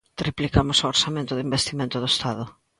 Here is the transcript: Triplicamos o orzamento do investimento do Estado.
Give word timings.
Triplicamos 0.19 0.77
o 0.79 0.89
orzamento 0.93 1.31
do 1.35 1.43
investimento 1.47 1.97
do 1.99 2.11
Estado. 2.13 2.43